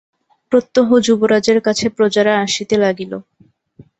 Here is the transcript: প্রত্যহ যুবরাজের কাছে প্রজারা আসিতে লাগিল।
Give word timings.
প্রত্যহ 0.51 0.87
যুবরাজের 1.07 1.59
কাছে 1.67 1.85
প্রজারা 1.97 2.33
আসিতে 2.45 2.75
লাগিল। 2.77 3.13